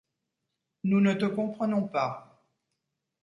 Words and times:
Nous 0.83 0.99
ne 0.99 1.13
te 1.13 1.25
comprenons 1.25 1.87
pas. 1.87 2.43